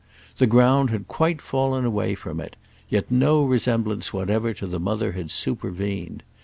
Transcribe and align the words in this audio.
The 0.37 0.47
ground 0.47 0.89
had 0.89 1.07
quite 1.07 1.43
fallen 1.43 1.85
away 1.85 2.15
from 2.15 2.39
it, 2.39 2.55
yet 2.89 3.11
no 3.11 3.45
resemblance 3.45 4.11
whatever 4.11 4.51
to 4.55 4.65
the 4.65 4.79
mother 4.79 5.11
had 5.11 5.29
supervened. 5.29 6.23